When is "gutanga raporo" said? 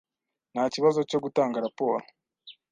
1.23-2.05